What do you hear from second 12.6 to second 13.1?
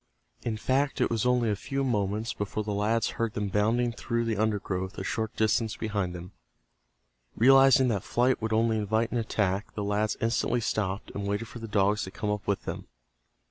them.